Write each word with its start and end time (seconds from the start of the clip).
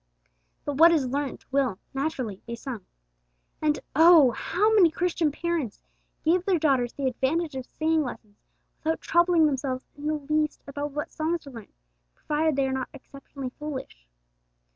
But 0.65 0.77
what 0.77 0.91
is 0.91 1.05
learnt 1.05 1.45
will, 1.51 1.77
naturally, 1.93 2.41
be 2.47 2.55
sung. 2.55 2.83
And 3.61 3.79
oh! 3.95 4.31
how 4.31 4.73
many 4.73 4.89
Christian 4.89 5.31
parents 5.31 5.79
give 6.25 6.43
their 6.43 6.57
daughters 6.57 6.93
the 6.93 7.05
advantage 7.05 7.53
of 7.53 7.67
singing 7.67 8.01
lessons 8.01 8.41
without 8.83 8.99
troubling 8.99 9.45
themselves 9.45 9.85
in 9.95 10.07
the 10.07 10.15
least 10.15 10.63
about 10.65 10.93
what 10.93 11.11
songs 11.11 11.45
are 11.45 11.51
learnt, 11.51 11.75
provided 12.15 12.55
they 12.55 12.65
are 12.67 12.73
not 12.73 12.89
exceptionally 12.95 13.51
foolish! 13.59 14.07